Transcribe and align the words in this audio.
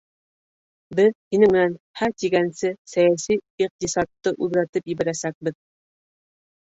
Беҙ 0.99 1.09
һинең 1.33 1.51
менән 1.55 1.75
һә 1.99 2.07
тигәнсе 2.21 2.71
сәйәси 2.93 3.37
иҡтисадты 3.65 4.33
үҙгәртеп 4.47 4.89
ебәрәсәкбеҙ. 4.93 5.57